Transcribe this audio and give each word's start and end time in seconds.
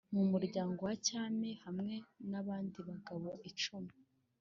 mu 0.15 0.23
muryango 0.31 0.79
wa 0.87 0.95
cyami 1.07 1.49
hamwe 1.63 1.93
n 2.29 2.31
abandi 2.41 2.77
bagabo 2.89 3.29
icumi 3.49 3.93